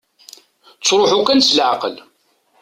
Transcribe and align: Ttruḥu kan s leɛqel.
Ttruḥu 0.79 1.19
kan 1.27 1.39
s 1.41 1.49
leɛqel. 1.57 1.95